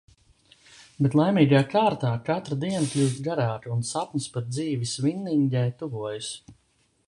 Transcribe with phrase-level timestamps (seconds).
[1.07, 6.35] Bet laimīgā kārtā katra diena kļūst garāka un sapnis par dzīvi Svinningē tuvojas.